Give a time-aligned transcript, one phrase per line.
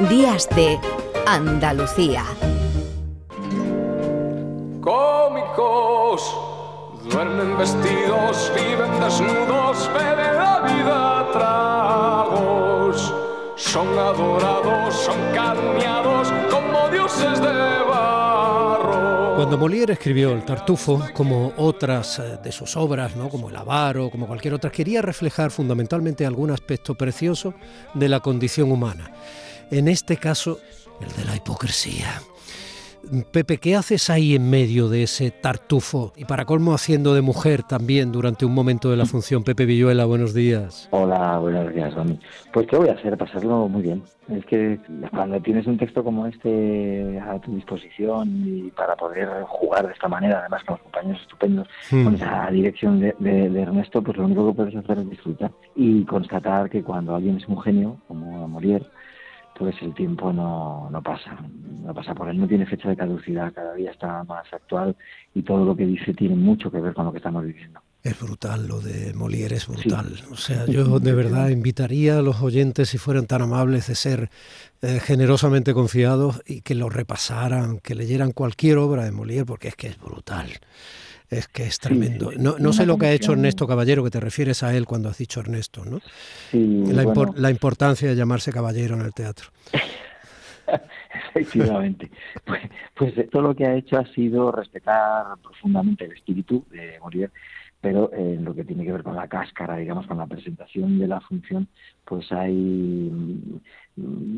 [0.00, 0.78] Días de
[1.26, 2.22] Andalucía.
[4.82, 6.36] Cómicos,
[7.10, 13.14] duermen vestidos, viven desnudos, beben la vida tragos.
[13.56, 19.36] Son adorados, son calumniados como dioses de barro.
[19.36, 23.30] Cuando Molière escribió El Tartufo, como otras eh, de sus obras, ¿no?
[23.30, 27.54] como El Avaro, como cualquier otra, quería reflejar fundamentalmente algún aspecto precioso
[27.94, 29.10] de la condición humana.
[29.70, 30.58] En este caso,
[31.00, 32.20] el de la hipocresía.
[33.32, 36.12] Pepe, ¿qué haces ahí en medio de ese tartufo?
[36.16, 39.44] Y para colmo haciendo de mujer también durante un momento de la función.
[39.44, 40.88] Pepe Villuela, buenos días.
[40.90, 42.18] Hola, buenos días, Domi.
[42.52, 43.16] Pues ¿qué voy a hacer?
[43.16, 44.02] Pasarlo muy bien.
[44.28, 44.80] Es que
[45.12, 50.08] cuando tienes un texto como este a tu disposición y para poder jugar de esta
[50.08, 52.04] manera, además con los compañeros estupendos, Hmm.
[52.04, 55.52] con esa dirección de, de- de Ernesto, pues lo único que puedes hacer es disfrutar
[55.76, 58.84] y constatar que cuando alguien es un genio, como Molière,
[59.58, 61.36] pues el tiempo no, no pasa,
[61.84, 64.96] no pasa por él, no tiene fecha de caducidad, cada día está más actual
[65.34, 67.80] y todo lo que dice tiene mucho que ver con lo que estamos viviendo.
[68.02, 70.20] Es brutal, lo de Molière es brutal.
[70.30, 74.30] O sea, yo de verdad invitaría a los oyentes, si fueran tan amables, de ser
[74.82, 79.74] eh, generosamente confiados y que lo repasaran, que leyeran cualquier obra de Molière, porque es
[79.74, 80.50] que es brutal.
[81.28, 82.30] Es que es tremendo.
[82.30, 82.36] sí.
[82.38, 85.08] No, no sé lo que ha hecho Ernesto Caballero, que te refieres a él cuando
[85.08, 86.00] has dicho Ernesto, ¿no?
[86.50, 89.48] Sí, La, impor- bueno, la importancia de llamarse caballero en el teatro.
[91.34, 92.10] Efectivamente.
[92.44, 92.60] Pues,
[92.94, 97.30] pues eh, todo lo que ha hecho ha sido respetar profundamente el espíritu de Molière,
[97.80, 100.98] pero eh, en lo que tiene que ver con la cáscara, digamos, con la presentación
[100.98, 101.68] de la función,
[102.04, 103.60] pues hay, mm,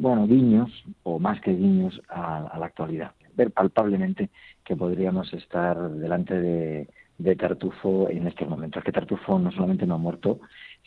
[0.02, 0.70] bueno, guiños,
[1.02, 3.12] o más que guiños, a, a la actualidad.
[3.38, 4.30] Ver palpablemente
[4.64, 8.82] que podríamos estar delante de, de Tartufo en estos momentos.
[8.82, 10.40] Que Tartufo no solamente no ha muerto,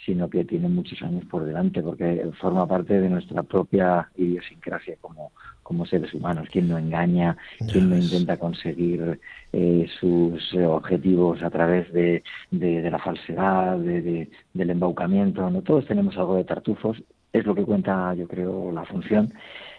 [0.05, 5.31] sino que tiene muchos años por delante, porque forma parte de nuestra propia idiosincrasia como,
[5.63, 6.49] como seres humanos.
[6.51, 7.37] Quien no engaña,
[7.71, 9.19] quien no intenta conseguir
[9.53, 15.49] eh, sus objetivos a través de, de, de la falsedad, de, de- del embaucamiento.
[15.49, 15.61] ¿no?
[15.61, 17.01] Todos tenemos algo de tartufos.
[17.31, 19.31] Es lo que cuenta, yo creo, la función.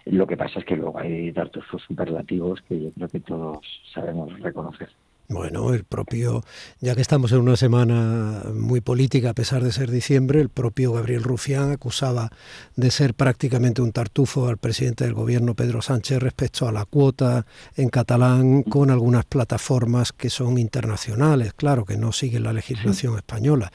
[0.06, 3.58] Lo que pasa es que luego hay tartufos superlativos que yo creo que todos
[3.92, 4.88] sabemos reconocer.
[5.32, 6.42] Bueno, el propio,
[6.80, 10.92] ya que estamos en una semana muy política a pesar de ser diciembre, el propio
[10.92, 12.30] Gabriel Rufián acusaba
[12.76, 17.46] de ser prácticamente un tartufo al presidente del gobierno Pedro Sánchez respecto a la cuota
[17.76, 23.72] en catalán con algunas plataformas que son internacionales, claro, que no siguen la legislación española.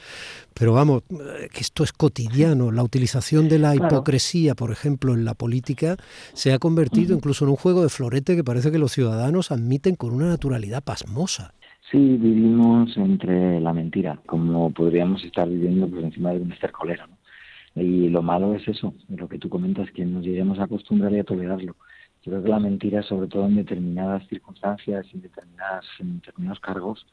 [0.58, 2.72] Pero vamos, eh, que esto es cotidiano.
[2.72, 5.98] La utilización de la hipocresía, por ejemplo, en la política,
[6.34, 9.96] se ha convertido incluso en un juego de florete que parece que los ciudadanos admiten
[9.96, 11.54] con una naturalidad pasmosa.
[11.92, 17.06] Sí, vivimos entre la mentira, como podríamos estar viviendo por encima de un estercolero.
[17.08, 17.82] ¿no?
[17.82, 21.20] Y lo malo es eso, lo que tú comentas, que nos lleguemos a acostumbrar y
[21.20, 21.76] a tolerarlo.
[22.24, 27.06] Yo creo que la mentira, sobre todo en determinadas circunstancias, en, determinadas, en determinados cargos,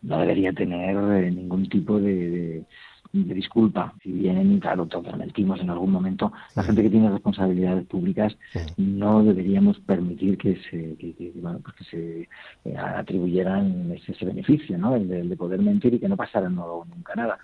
[0.00, 2.64] no debería tener eh, ningún tipo de, de-
[3.12, 3.92] de disculpa.
[4.02, 8.36] Si bien, claro, todos mentimos en algún momento, la gente que tiene responsabilidades públicas
[8.78, 12.28] no deberíamos permitir que se, que, que, bueno, pues que se
[12.64, 14.96] eh, atribuyeran ese, ese beneficio, ¿no?
[14.96, 17.38] El de, el de poder mentir y que no pasara no- nunca nada.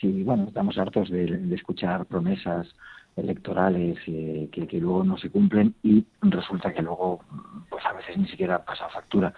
[0.00, 2.74] Si, bueno, estamos hartos de, de escuchar promesas
[3.14, 7.20] electorales eh, que, que luego no se cumplen y resulta que luego,
[7.68, 9.32] pues a veces ni siquiera pasa factura.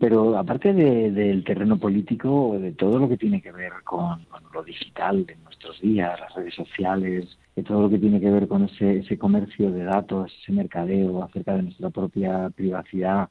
[0.00, 4.62] Pero aparte de- del terreno político, de todo lo que tiene que ver con, lo
[4.64, 8.64] digital de nuestros días, las redes sociales, de todo lo que tiene que ver con
[8.64, 13.28] ese, ese comercio de datos, ese mercadeo acerca de nuestra propia privacidad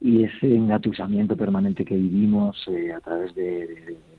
[0.00, 3.66] y ese engatusamiento permanente que vivimos eh, a través de,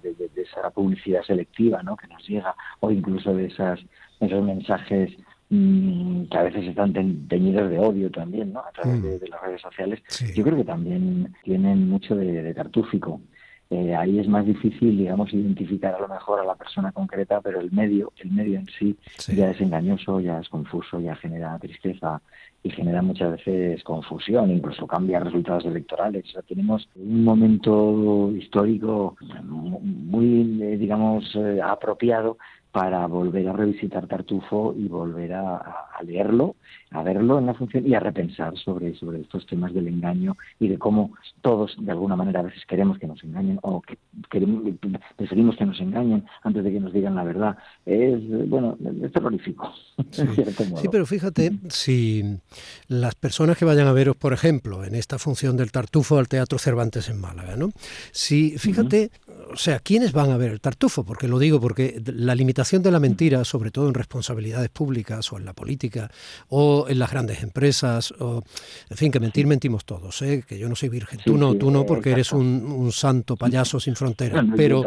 [0.04, 1.96] de- esa publicidad selectiva ¿no?
[1.96, 3.80] que nos llega o incluso de esas,
[4.20, 5.12] esos mensajes
[5.52, 8.60] que a veces están teñidos de odio también ¿no?
[8.62, 9.04] a través Mm.
[9.04, 10.28] de, de las redes sociales Sí.
[10.34, 13.20] yo creo que también tienen mucho de, de tartúfico.
[13.70, 17.62] Eh, ahí es más difícil, digamos, identificar a lo mejor a la persona concreta, pero
[17.62, 19.34] el medio, el medio en sí, Sí.
[19.36, 22.22] ya es engañoso, ya es confuso, ya genera tristeza
[22.64, 26.26] y genera muchas veces confusión, incluso cambia resultados electorales.
[26.26, 29.16] O sea, tenemos un momento histórico
[29.82, 32.38] muy, eh, digamos, eh, apropiado
[32.72, 36.56] para volver a revisitar Tartufo y volver a, leerlo,
[36.92, 40.70] a verlo en la función y a repensar sobre, sobre estos temas del engaño y
[40.70, 43.98] de cómo todos, de alguna manera, a veces queremos que nos engañen o que
[44.30, 44.64] queremos,
[45.18, 47.58] preferimos que nos engañen antes de que nos digan la verdad.
[47.86, 48.20] Es,
[48.50, 49.72] bueno, es terrorífico.
[50.12, 52.38] Sí, pero fíjate, si
[52.88, 56.58] las personas que vayan a veros, por ejemplo, en esta función del Tartufo al Teatro
[56.58, 57.72] Cervantes en Málaga, ¿no?
[58.12, 59.12] Si, fíjate,
[59.52, 61.04] o sea, ¿quiénes van a ver el tartufo?
[61.04, 65.38] Porque lo digo porque la limitación de la mentira, sobre todo en responsabilidades públicas o
[65.38, 66.10] en la política
[66.50, 68.44] o en las grandes empresas, o,
[68.90, 70.44] en fin, que mentir mentimos todos, ¿eh?
[70.48, 73.96] que yo no soy virgen, tú no, tú no, porque eres un, santo payaso sin
[73.96, 74.84] fronteras, pero,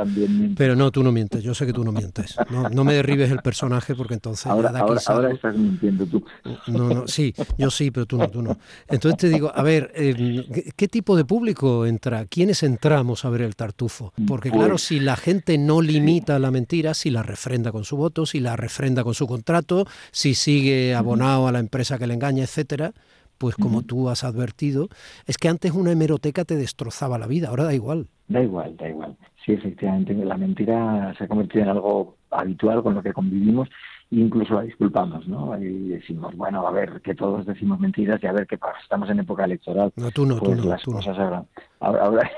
[0.56, 3.38] pero no, tú no mientes, yo sé que tú no mientes, no, me derribes el
[3.38, 4.46] personaje porque entonces...
[4.46, 4.70] Ahora,
[5.06, 6.24] ahora, estás mintiendo tú.
[6.66, 8.58] No, no, sí, yo sí, pero tú no, tú no.
[8.88, 12.26] Entonces te digo, a ver, eh, ¿qué tipo de público entra?
[12.26, 14.12] ¿Quiénes entramos a ver el tartufo?
[14.26, 17.96] Porque claro, pues si la gente no limita la mentira, si la refrenda con su
[17.96, 22.14] voto, si la refrenda con su contrato, si sigue abonado a la empresa que le
[22.14, 22.92] engaña, etcétera,
[23.38, 24.88] pues como tú has advertido,
[25.26, 28.08] es que antes una hemeroteca te destrozaba la vida, ahora da igual.
[28.28, 29.16] Da igual, da igual.
[29.44, 33.68] Sí, efectivamente, la mentira se ha convertido en algo habitual con lo que convivimos
[34.10, 35.58] e incluso la disculpamos, ¿no?
[35.58, 39.10] Y decimos, bueno, a ver, que todos decimos mentiras y a ver qué pasa, estamos
[39.10, 39.92] en época electoral.
[39.96, 40.64] No, tú no, tú pues no.
[40.64, 41.44] Las cosas ahora,
[41.80, 42.30] ahora, ahora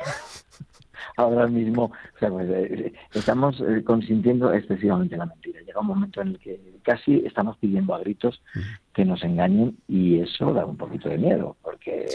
[1.49, 5.61] mismo o sea, pues, eh, estamos eh, consintiendo excesivamente la mentira.
[5.61, 8.43] Llega un momento en el que casi estamos pidiendo a gritos
[8.95, 12.07] que nos engañen y eso da un poquito de miedo, porque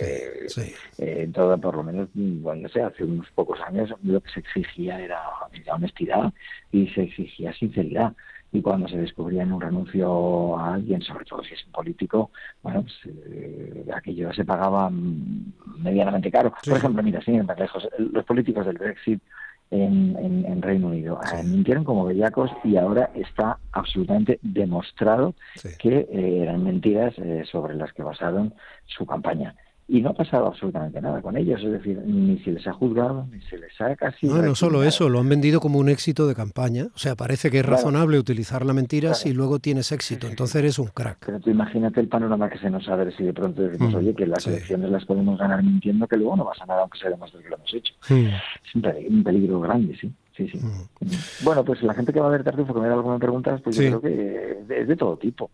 [0.98, 5.00] eh, todo, por lo menos, bueno, sé, hace unos pocos años lo que se exigía
[5.00, 5.22] era,
[5.54, 6.34] era honestidad
[6.72, 8.14] y se exigía sinceridad
[8.52, 12.32] y cuando se descubría en un renuncio a alguien, sobre todo si es un político,
[12.62, 16.54] bueno, pues, eh, aquello se pagaba medianamente caro.
[16.66, 19.22] Por ejemplo, mira, sin ir más lejos, los políticos del Brexit
[19.70, 25.34] en, en, Reino Unido eh, mintieron como bellacos y ahora está absolutamente demostrado
[25.80, 27.16] que eh, eran mentiras
[27.50, 28.54] sobre las que basaron
[28.86, 29.56] su campaña
[29.92, 33.28] y no ha pasado absolutamente nada con ellos, es decir, ni se les ha juzgado,
[33.30, 34.26] ni se les ha casi...
[34.26, 37.52] No, no solo eso, lo han vendido como un éxito de campaña, o sea, parece
[37.52, 41.18] que es razonable utilizar la mentira si luego tienes éxito, entonces eres un crack.
[41.26, 44.16] Pero tú imagínate el panorama que se nos abre si de pronto decimos, mm, oye,
[44.16, 47.44] que las elecciones las podemos ganar mintiendo, que luego no pasa nada aunque se demuestre
[47.44, 47.94] que lo hemos hecho.
[48.08, 48.28] Mm.
[48.28, 50.10] Es un peligro, grande, sí.
[50.38, 50.58] Sí, sí.
[50.58, 51.44] Mm.
[51.44, 53.76] Bueno, pues la gente que va a ver Tartufo, que me da alguna preguntas, pues
[53.76, 55.52] yo creo que es de todo tipo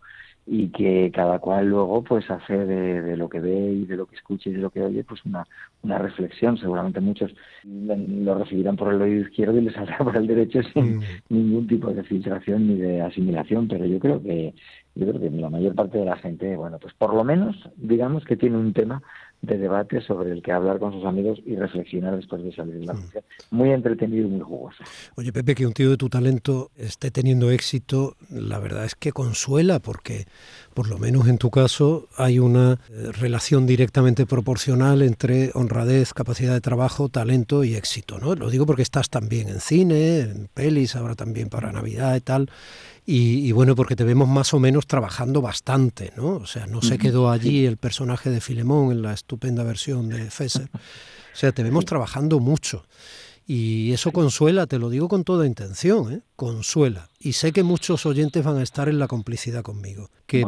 [0.50, 4.16] y que cada cual luego pues hace de, lo que ve y de lo que
[4.16, 5.46] escucha y de lo que oye pues una,
[5.82, 7.34] una reflexión seguramente muchos
[7.64, 11.02] lo recibirán por el oído izquierdo y les saldrá por el derecho sin mm.
[11.28, 14.54] ningún tipo de filtración ni de asimilación pero yo creo que
[14.94, 18.24] yo creo que la mayor parte de la gente bueno pues por lo menos digamos
[18.24, 19.02] que tiene un tema
[19.40, 22.86] de debate sobre el que hablar con sus amigos y reflexionar después de salir de
[22.86, 23.24] la función.
[23.50, 23.56] Mm.
[23.56, 24.82] Muy entretenido y muy jugoso.
[25.16, 29.12] Oye, Pepe, que un tío de tu talento esté teniendo éxito, la verdad es que
[29.12, 30.26] consuela, porque
[30.78, 36.54] por lo menos en tu caso hay una eh, relación directamente proporcional entre honradez, capacidad
[36.54, 38.20] de trabajo, talento y éxito.
[38.20, 38.36] ¿no?
[38.36, 42.48] Lo digo porque estás también en cine, en pelis, ahora también para Navidad y tal.
[43.04, 46.36] Y, bueno, porque te vemos más o menos trabajando bastante, ¿no?
[46.36, 50.30] O sea, no se quedó allí el personaje de Filemón en la estupenda versión de
[50.30, 50.70] Fesser.
[51.34, 52.84] O sea, te vemos trabajando mucho.
[53.50, 56.20] Y eso consuela, te lo digo con toda intención, ¿eh?
[56.36, 57.08] consuela.
[57.18, 60.10] Y sé que muchos oyentes van a estar en la complicidad conmigo.
[60.26, 60.44] Que,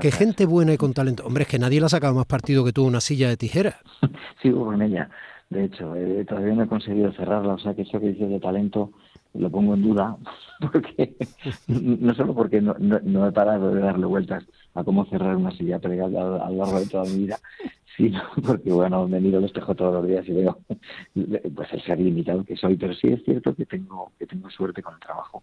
[0.00, 1.26] que gente buena y con talento.
[1.26, 3.78] Hombre, es que nadie le ha sacado más partido que tú una silla de tijera.
[4.42, 5.10] Sigo con ella.
[5.50, 7.54] De hecho, eh, todavía no he conseguido cerrarla.
[7.54, 8.92] O sea, que eso que dices de talento
[9.38, 10.16] lo pongo en duda,
[10.60, 11.16] porque
[11.66, 14.44] no solo porque no, no, he parado de darle vueltas
[14.76, 17.38] a cómo cerrar una silla plegada a, lo largo de toda mi vida,
[17.96, 20.58] sino porque, bueno, me miro al espejo todos los días y veo
[21.54, 24.82] pues el ser limitado que soy, pero sí es cierto que tengo, que tengo suerte
[24.82, 25.42] con el trabajo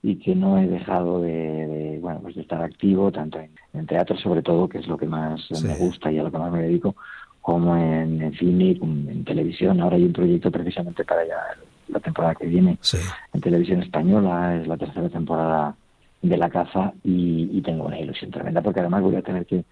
[0.00, 3.40] y que no he dejado de, bueno pues de estar activo tanto
[3.72, 6.38] en, teatro sobre todo que es lo que más me gusta y a lo que
[6.38, 6.94] más me dedico
[7.48, 9.80] como en, cine y en televisión.
[9.80, 11.36] Ahora hay un proyecto precisamente para ya
[11.88, 12.78] la temporada que viene
[13.32, 15.74] en televisión española, es la tercera temporada
[16.28, 19.64] de La Caza y, tengo una ilusión tremenda porque además voy a tener que,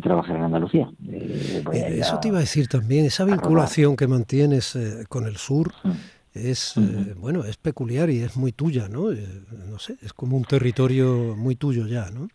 [0.00, 0.88] trabajar en Andalucía.
[1.10, 5.36] Eh, eh, eso te iba a decir también, esa vinculación que mantienes eh, con el
[5.38, 5.72] sur.
[5.82, 5.90] Mm.
[6.34, 6.74] Es
[7.16, 9.10] bueno, es peculiar y es muy tuya, ¿no?
[9.10, 12.28] no sé, es como un territorio muy tuyo ya, ¿no?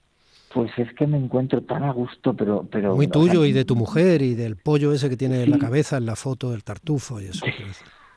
[0.53, 2.67] Pues es que me encuentro tan a gusto, pero...
[2.69, 5.57] pero Muy tuyo y de tu mujer y del pollo ese que tiene en la
[5.57, 7.45] cabeza en la foto del tartufo y eso.
[7.45, 7.51] sí,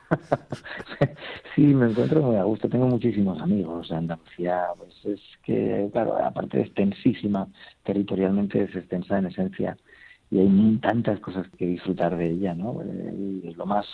[1.61, 2.69] me encuentro muy a gusto.
[2.69, 3.91] Tengo muchísimos amigos.
[3.91, 7.47] Andalucía, pues es que, claro, aparte de extensísima,
[7.83, 9.77] territorialmente es extensa en esencia
[10.29, 12.81] y hay tantas cosas que disfrutar de ella, ¿no?
[12.81, 13.85] Eh, y lo más,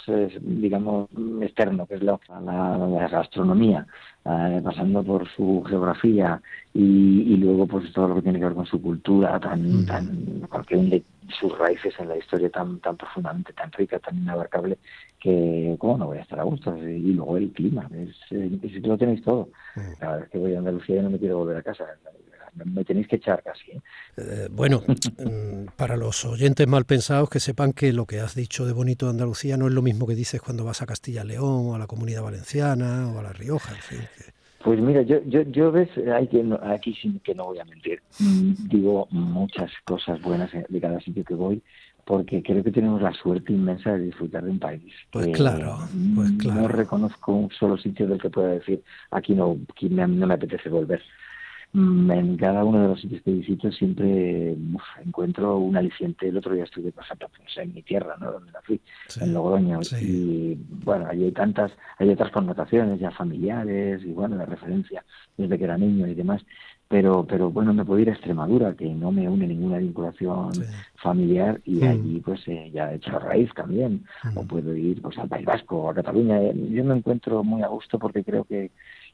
[0.41, 1.09] digamos,
[1.41, 3.85] externo, que es la, la, gastronomía,
[4.25, 6.41] eh, pasando por su geografía
[6.73, 10.75] y, luego pues todo lo que tiene que ver con su cultura, tan, tan porque
[10.75, 11.03] hunde
[11.39, 14.77] sus raíces en la historia tan, tan profundamente, tan rica, tan inabarcable,
[15.19, 16.75] que cómo no voy a estar a gusto.
[16.77, 19.49] Y luego el clima, es, eh, si lo tenéis todo.
[20.01, 21.85] La verdad es que voy a Andalucía y no me quiero volver a casa
[22.55, 23.71] me tenéis que echar casi.
[23.71, 23.81] ¿eh?
[24.17, 24.83] Eh, bueno,
[25.17, 29.05] mm, para los oyentes mal pensados, que sepan que lo que has dicho de bonito
[29.05, 31.87] de Andalucía no es lo mismo que dices cuando vas a Castilla-León o a la
[31.87, 33.99] Comunidad Valenciana o a La Rioja, en fin.
[34.63, 38.01] Pues mira, yo, yo, yo ves, hay que, aquí sí que no voy a mentir.
[38.19, 41.61] Mm, digo muchas cosas buenas de cada sitio que voy,
[42.05, 44.93] porque creo que tenemos la suerte inmensa de disfrutar de un país.
[45.11, 45.79] Pues claro,
[46.15, 46.61] pues claro.
[46.61, 48.81] No reconozco un solo sitio del que pueda decir,
[49.11, 51.01] aquí no, aquí no me apetece volver.
[51.75, 54.55] Mm, en cada uno de los sitios que visito siempre
[55.03, 56.27] encuentro un aliciente.
[56.27, 58.31] El otro día estuve, por ejemplo, pues, en mi tierra, ¿no?
[58.31, 58.79] donde nací,
[59.19, 65.03] en Logroño, y bueno, hay tantas, hay otras connotaciones ya familiares y bueno, de referencia
[65.35, 66.45] desde que era niño y demás.
[66.87, 70.51] Pero, pero bueno, me puedo ir a Extremadura, que no me une ninguna vinculación
[70.97, 71.87] familiar, y mm.
[71.87, 74.05] allí pues eh, ya he hecho raíz también.
[74.35, 74.47] O mm.
[74.47, 76.39] puedo ir pues al País Vasco, o a Cataluña.
[76.53, 78.69] Yo me encuentro muy a gusto porque creo que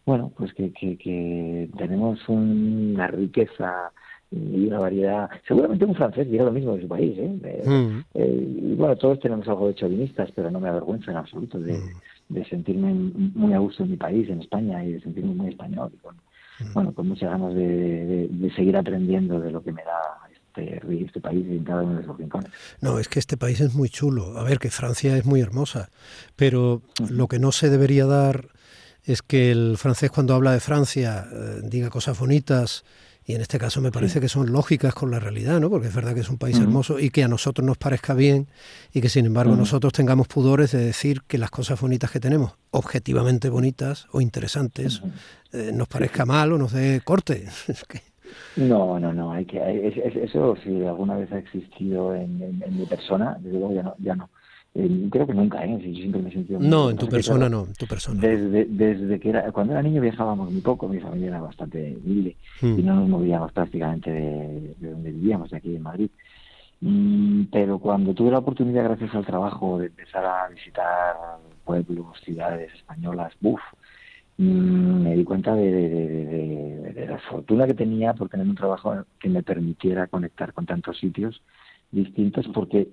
[0.10, 3.92] bueno, pues que, que, tenemos una riqueza
[4.32, 5.30] y una variedad.
[5.48, 7.64] Seguramente un francés diría lo mismo de su país, ¿eh?
[7.64, 8.00] Mm.
[8.16, 11.74] eh y bueno, todos tenemos algo de chauvinistas, pero no me avergüenza en absoluto de,
[11.74, 12.34] mm.
[12.34, 15.92] de, sentirme muy a gusto en mi país, en España, y de sentirme muy español.
[15.94, 16.74] Y con, mm.
[16.74, 21.22] Bueno, con muchas ganas de, de, seguir aprendiendo de lo que me da este, este
[21.22, 22.50] país en cada uno de esos rincones.
[22.82, 24.40] No, es que este país es muy chulo.
[24.40, 25.92] A ver, que Francia es muy hermosa,
[26.36, 28.58] pero lo que no se debería dar
[29.04, 32.84] es que el francés cuando habla de Francia eh, diga cosas bonitas
[33.30, 35.70] y en este caso me parece que son lógicas con la realidad, ¿no?
[35.70, 38.48] Porque es verdad que es un país hermoso y que a nosotros nos parezca bien
[38.92, 42.54] y que sin embargo nosotros tengamos pudores de decir que las cosas bonitas que tenemos,
[42.72, 45.04] objetivamente bonitas o interesantes,
[45.54, 47.46] eh, nos parezca mal o nos dé corte.
[48.56, 49.58] No, no, no, hay que,
[50.24, 54.30] eso si alguna vez ha existido en, mi persona, desde luego ya no, ya no.
[54.76, 55.80] Eh, creo que nunca, ¿eh?
[55.82, 56.60] Yo siempre me he sentido...
[56.60, 58.22] No, en tu persona no, en tu persona.
[58.22, 62.36] Desde, desde que era, cuando era niño viajábamos muy poco, mi familia era bastante humilde
[62.62, 62.80] hmm.
[62.80, 66.10] y no nos movíamos prácticamente de, donde vivíamos, de aquí en Madrid.
[66.82, 71.16] Mm, pero cuando tuve la oportunidad, gracias al trabajo, de empezar a visitar
[71.66, 73.60] pueblos, ciudades españolas, ¡buf!
[74.38, 79.04] Mm, me di cuenta de, de, de, la fortuna que tenía por tener un trabajo
[79.20, 81.42] que me permitiera conectar con tantos sitios
[81.92, 82.88] distintos, porque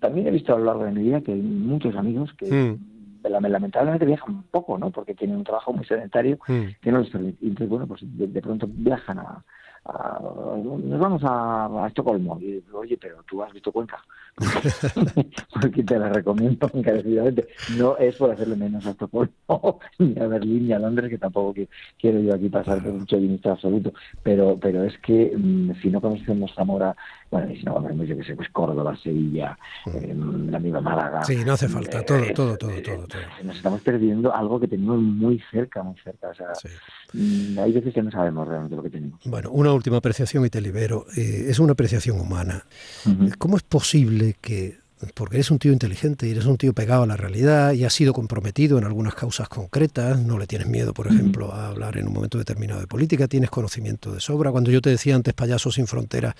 [0.00, 3.26] también he visto a lo largo de mi vida que hay muchos amigos que hmm.
[3.28, 4.90] lamentablemente viajan poco, ¿no?
[4.90, 6.62] Porque tienen un trabajo muy sedentario hmm.
[6.80, 7.38] que no les permite.
[7.42, 9.44] Entonces, bueno, pues de pronto viajan a,
[9.84, 12.38] nos vamos a, Estocolmo.
[12.40, 14.02] Y oye, pero tú has visto Cuenca.
[15.60, 17.48] Porque te la recomiendo encarecidamente.
[17.76, 21.54] No es por hacerle menos a Estocolmo, ni a Berlín, ni a Londres, que tampoco
[21.98, 23.92] quiero yo aquí pasar por un chauvinista absoluto.
[24.22, 26.94] Pero, pero es que mm, si no conocemos Zamora,
[27.30, 29.56] bueno, y si no conocemos, yo que sé, pues Córdoba, Sevilla,
[29.86, 30.14] eh,
[30.48, 31.24] la misma Málaga.
[31.24, 33.06] Sí, no hace falta, todo, eh, todo, todo, todo,
[33.44, 36.30] Nos estamos perdiendo algo que tenemos muy cerca, muy cerca.
[36.30, 36.48] O sea,
[37.12, 39.20] mm, hay veces que no sabemos realmente lo que tenemos.
[39.24, 41.06] Bueno, una última apreciación y te libero.
[41.16, 42.64] Eh, es una apreciación humana.
[43.38, 44.79] ¿Cómo es posible que
[45.14, 47.92] porque eres un tío inteligente y eres un tío pegado a la realidad y has
[47.92, 52.08] sido comprometido en algunas causas concretas, no le tienes miedo, por ejemplo, a hablar en
[52.08, 54.50] un momento determinado de política, tienes conocimiento de sobra.
[54.50, 56.34] Cuando yo te decía antes Payasos sin Fronteras,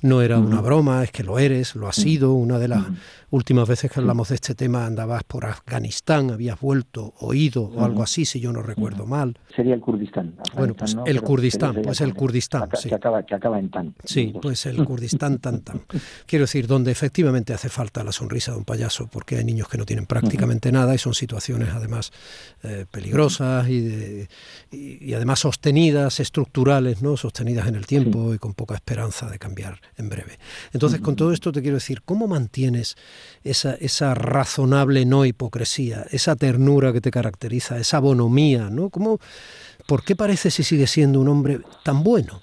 [0.00, 2.34] no era una broma, es que lo eres, lo has sido.
[2.34, 2.84] Una de las
[3.30, 8.02] últimas veces que hablamos de este tema andabas por Afganistán, habías vuelto, oído o algo
[8.02, 9.36] así, si yo no recuerdo mal.
[9.54, 10.34] Sería el Kurdistán.
[10.56, 12.68] bueno, pues el Kurdistán, pues el Kurdistán.
[12.74, 12.88] sí.
[12.88, 13.94] que, acaba, que acaba en tan.
[14.04, 15.80] Sí, pues el Kurdistán tan tan.
[16.26, 19.78] Quiero decir, donde efectivamente hace falta la sonrisa de un payaso, porque hay niños que
[19.78, 22.12] no tienen prácticamente nada y son situaciones además
[22.62, 24.28] eh, peligrosas y,
[24.70, 27.16] y, además sostenidas, estructurales, ¿no?
[27.16, 30.38] sostenidas en el tiempo y con poca esperanza de cambiar en breve.
[30.72, 32.96] Entonces, con todo esto te quiero decir, ¿cómo mantienes
[33.42, 38.70] esa, esa razonable no hipocresía, esa ternura que te caracteriza, esa bonomía?
[38.70, 38.90] ¿no?
[38.90, 39.18] ¿Cómo,
[39.86, 42.40] ¿Por qué parece si sigue siendo un hombre tan bueno?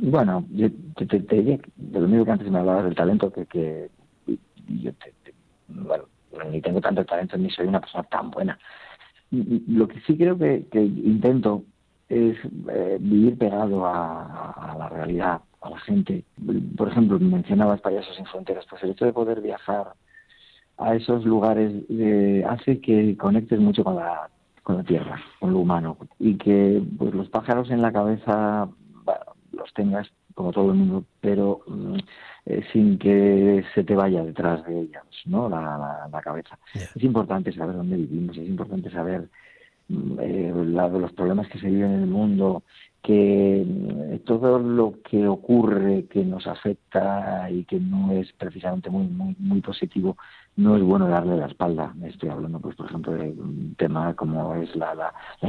[0.00, 3.88] Bueno, yo te, diría, de lo mismo que antes me hablabas del talento, que, que
[4.68, 5.12] yo te,
[5.68, 6.04] bueno,
[6.50, 8.58] ni tengo tanto talento ni soy una persona tan buena.
[9.30, 11.64] Lo que sí creo que, intento
[12.08, 12.36] es
[12.68, 16.24] eh, vivir pegado a, la realidad, a la gente.
[16.76, 19.94] Por ejemplo, mencionabas Payasos sin Fronteras, pues el hecho de poder viajar
[20.78, 24.28] a esos lugares eh, hace que conectes mucho con la,
[24.62, 28.68] con la tierra, con lo humano, y que pues los pájaros en la cabeza
[29.52, 31.96] los tengas como todo el mundo, pero mm,
[32.44, 35.48] eh, sin que se te vaya detrás de ellas, ¿no?
[35.48, 36.58] La, la, cabeza.
[36.74, 39.30] Es importante saber dónde vivimos, es importante saber
[39.88, 42.64] mm, eh, los problemas que se viven en el mundo,
[43.02, 49.06] que mm, todo lo que ocurre que nos afecta y que no es precisamente muy
[49.06, 50.18] muy, muy positivo
[50.56, 51.94] no es bueno darle la espalda.
[52.04, 55.48] Estoy hablando, pues, por ejemplo, de un tema como es la, la, la,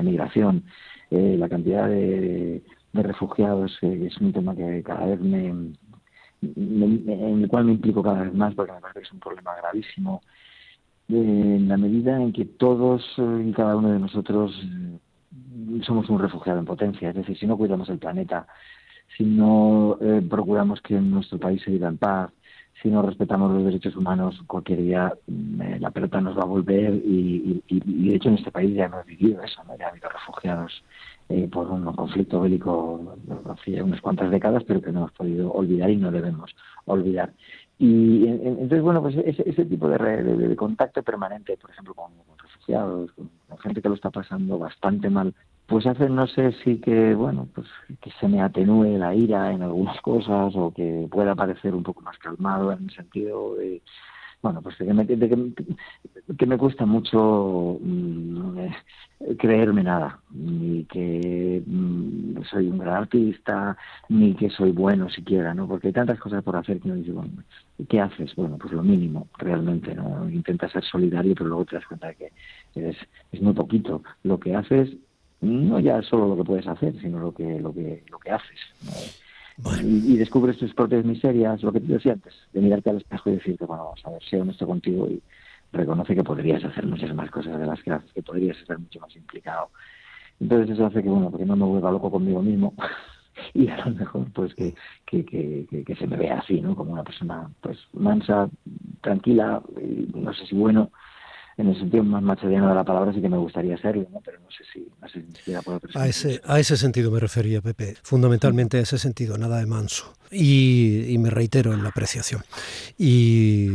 [0.00, 0.64] inmigración,
[1.10, 2.62] eh, la cantidad de,
[2.96, 8.02] de refugiados, eh, es un tema que cada vez me, en el cual me implico
[8.02, 10.22] cada vez más porque me parece que es un problema gravísimo.
[11.08, 14.52] en la medida en que todos y cada uno de nosotros
[15.82, 18.46] somos un refugiado en potencia, es decir, si no cuidamos el planeta,
[19.16, 22.30] si no eh, procuramos que nuestro país se viva en paz,
[22.82, 26.46] si no respetamos los derechos humanos, cualquier día mm, eh, la pelota nos va a
[26.46, 29.76] volver y, de hecho en este país ya hemos vivido eso, ¿no?
[29.78, 30.84] ya ha habido refugiados
[31.28, 33.16] eh, por un conflicto bélico
[33.50, 36.54] hace unas cuantas décadas, pero que no hemos podido olvidar y no debemos
[36.84, 37.32] olvidar.
[37.78, 43.28] Y entonces, bueno, pues ese, tipo de, de, contacto permanente, por ejemplo, con, refugiados, con,
[43.58, 45.34] gente que lo está pasando bastante mal,
[45.66, 47.66] pues hace, no sé si que, bueno, pues
[48.00, 52.02] que se me atenúe la ira en algunas cosas o que pueda parecer un poco
[52.02, 53.82] más calmado en el sentido de,
[54.42, 55.52] bueno, pues de que me,
[56.38, 63.76] que me cuesta mucho mm, eh, creerme nada, ni que mm, soy un gran artista,
[64.08, 65.66] ni que soy bueno siquiera, ¿no?
[65.66, 67.32] Porque hay tantas cosas por hacer que uno dice, bueno,
[67.88, 68.34] ¿qué haces?
[68.36, 70.28] Bueno, pues lo mínimo, realmente, ¿no?
[70.30, 72.30] Intentas ser solidario, pero luego te das cuenta de que
[72.74, 72.96] es,
[73.32, 74.02] es muy poquito.
[74.22, 74.90] Lo que haces,
[75.40, 78.58] no ya solo lo que puedes hacer, sino lo que, lo que, lo que haces,
[79.82, 83.34] y, descubres tus propias miserias, lo que te decía antes, de mirarte al espejo y
[83.34, 85.22] decirte, bueno, vamos a ver, sé honesto contigo y
[85.72, 89.00] reconoce que podrías hacer muchas más cosas de las que haces, que podrías estar mucho
[89.00, 89.70] más implicado.
[90.40, 92.74] Entonces eso hace que, bueno, porque no me vuelva loco conmigo mismo
[93.54, 94.74] y a lo mejor pues que,
[95.06, 96.76] que, que, que, se me vea así, ¿no?
[96.76, 98.50] Como una persona pues mansa,
[99.00, 99.62] tranquila,
[100.14, 100.90] no sé si bueno,
[101.58, 104.20] en el sentido más machadiano de la palabra sí que me gustaría serlo, ¿no?
[104.24, 107.62] pero no sé si, no sé si puedo a ese, a ese sentido me refería,
[107.62, 110.12] Pepe, fundamentalmente a ese sentido, nada de manso.
[110.30, 112.42] Y, me reitero en la apreciación.
[112.98, 113.70] Y,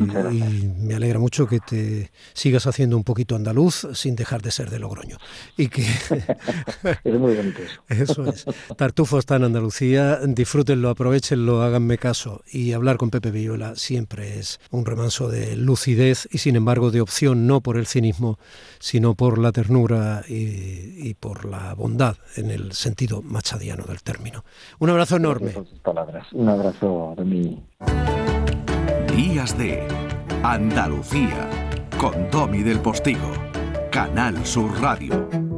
[0.80, 4.80] me alegra mucho que te sigas haciendo un poquito andaluz sin dejar de ser de
[4.80, 5.18] Logroño.
[5.58, 5.84] Y que...
[7.04, 8.26] es muy bonito eso.
[8.26, 8.46] es.
[8.78, 12.44] Tartufo está en Andalucía, disfrútenlo, aprovechenlo, háganme caso.
[12.52, 17.02] Y hablar con Pepe Villola siempre es un remanso de lucidez y sin embargo de
[17.02, 18.40] opción, no por el cinismo,
[18.80, 24.44] sino por la ternura y, y por la bondad en el sentido machadiano del término.
[24.80, 25.54] Un abrazo enorme.
[25.84, 26.28] Palabras.
[26.42, 27.64] Un abrazo de mí.
[29.16, 29.88] Días de
[30.42, 31.48] Andalucía
[32.00, 33.32] con Tommy del Postigo,
[33.92, 35.51] Canal Sur Radio.